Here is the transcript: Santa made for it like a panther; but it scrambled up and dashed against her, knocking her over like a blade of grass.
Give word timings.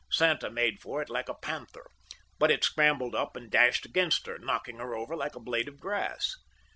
Santa 0.09 0.49
made 0.49 0.79
for 0.81 0.99
it 1.03 1.11
like 1.11 1.29
a 1.29 1.35
panther; 1.35 1.85
but 2.39 2.49
it 2.49 2.63
scrambled 2.63 3.13
up 3.13 3.35
and 3.35 3.51
dashed 3.51 3.85
against 3.85 4.25
her, 4.25 4.39
knocking 4.39 4.77
her 4.77 4.95
over 4.95 5.15
like 5.15 5.35
a 5.35 5.39
blade 5.39 5.67
of 5.67 5.79
grass. 5.79 6.35